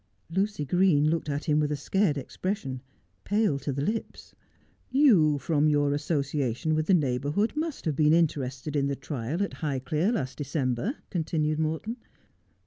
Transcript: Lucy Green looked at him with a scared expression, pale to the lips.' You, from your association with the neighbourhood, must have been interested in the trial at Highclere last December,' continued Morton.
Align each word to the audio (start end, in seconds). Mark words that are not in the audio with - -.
Lucy 0.31 0.65
Green 0.65 1.11
looked 1.11 1.29
at 1.29 1.45
him 1.45 1.59
with 1.59 1.71
a 1.71 1.75
scared 1.75 2.17
expression, 2.17 2.81
pale 3.23 3.59
to 3.59 3.71
the 3.71 3.83
lips.' 3.83 4.33
You, 5.05 5.37
from 5.37 5.67
your 5.67 5.93
association 5.93 6.73
with 6.73 6.87
the 6.87 6.95
neighbourhood, 6.95 7.55
must 7.55 7.85
have 7.85 7.95
been 7.97 8.11
interested 8.11 8.75
in 8.75 8.87
the 8.87 8.95
trial 8.95 9.43
at 9.43 9.51
Highclere 9.57 10.11
last 10.11 10.39
December,' 10.39 10.95
continued 11.11 11.59
Morton. 11.59 11.97